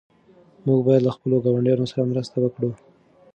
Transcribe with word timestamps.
موږ 0.65 0.79
باید 0.87 1.05
له 1.05 1.11
خپلو 1.15 1.35
ګاونډیانو 1.45 1.89
سره 1.91 2.09
مرسته 2.11 2.35
وکړو. 2.39 2.71